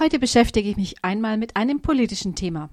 [0.00, 2.70] Heute beschäftige ich mich einmal mit einem politischen Thema.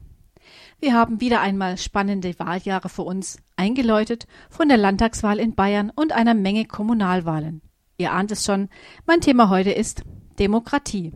[0.80, 6.12] Wir haben wieder einmal spannende Wahljahre vor uns, eingeläutet von der Landtagswahl in Bayern und
[6.12, 7.64] einer Menge Kommunalwahlen.
[7.98, 8.70] Ihr ahnt es schon,
[9.08, 10.04] mein Thema heute ist
[10.38, 11.14] Demokratie.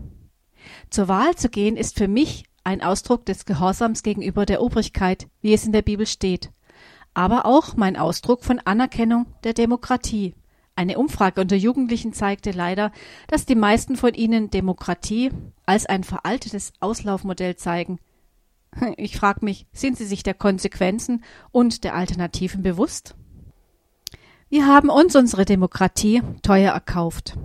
[0.89, 5.53] Zur Wahl zu gehen ist für mich ein Ausdruck des Gehorsams gegenüber der Obrigkeit, wie
[5.53, 6.49] es in der Bibel steht,
[7.13, 10.33] aber auch mein Ausdruck von Anerkennung der Demokratie.
[10.79, 12.93] Eine Umfrage unter Jugendlichen zeigte leider,
[13.27, 15.29] dass die meisten von ihnen Demokratie
[15.65, 17.99] als ein veraltetes Auslaufmodell zeigen.
[18.95, 23.15] Ich frage mich, sind sie sich der Konsequenzen und der Alternativen bewusst?
[24.47, 27.37] Wir haben uns unsere Demokratie teuer erkauft.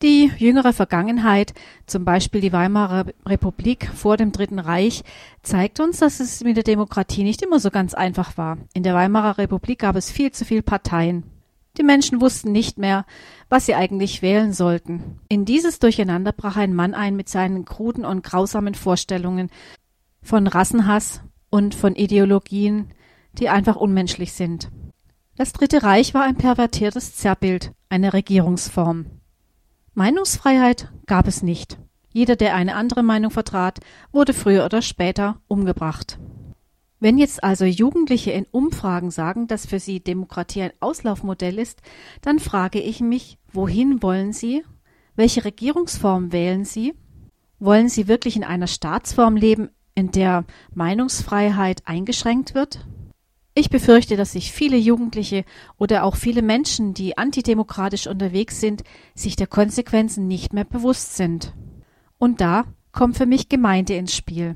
[0.00, 1.52] Die jüngere Vergangenheit,
[1.86, 5.02] zum Beispiel die Weimarer Republik vor dem Dritten Reich,
[5.42, 8.56] zeigt uns, dass es mit der Demokratie nicht immer so ganz einfach war.
[8.72, 11.24] In der Weimarer Republik gab es viel zu viele Parteien.
[11.80, 13.06] Die Menschen wussten nicht mehr,
[13.48, 15.18] was sie eigentlich wählen sollten.
[15.30, 19.48] In dieses Durcheinander brach ein Mann ein mit seinen kruden und grausamen Vorstellungen
[20.20, 22.92] von Rassenhass und von Ideologien,
[23.32, 24.70] die einfach unmenschlich sind.
[25.36, 29.06] Das Dritte Reich war ein pervertiertes Zerrbild, eine Regierungsform.
[29.94, 31.78] Meinungsfreiheit gab es nicht.
[32.12, 33.80] Jeder, der eine andere Meinung vertrat,
[34.12, 36.18] wurde früher oder später umgebracht.
[37.00, 41.80] Wenn jetzt also Jugendliche in Umfragen sagen, dass für sie Demokratie ein Auslaufmodell ist,
[42.20, 44.64] dann frage ich mich, wohin wollen sie?
[45.16, 46.94] Welche Regierungsform wählen sie?
[47.58, 52.86] Wollen sie wirklich in einer Staatsform leben, in der Meinungsfreiheit eingeschränkt wird?
[53.54, 55.44] Ich befürchte, dass sich viele Jugendliche
[55.78, 58.84] oder auch viele Menschen, die antidemokratisch unterwegs sind,
[59.14, 61.54] sich der Konsequenzen nicht mehr bewusst sind.
[62.18, 64.54] Und da kommt für mich Gemeinde ins Spiel.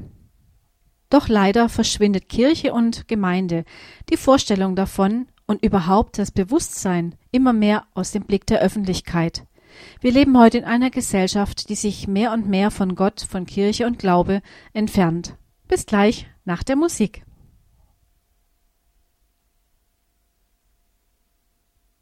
[1.10, 3.64] Doch leider verschwindet Kirche und Gemeinde,
[4.10, 9.44] die Vorstellung davon und überhaupt das Bewusstsein immer mehr aus dem Blick der Öffentlichkeit.
[10.00, 13.86] Wir leben heute in einer Gesellschaft, die sich mehr und mehr von Gott, von Kirche
[13.86, 14.40] und Glaube
[14.72, 15.36] entfernt.
[15.68, 17.24] Bis gleich nach der Musik.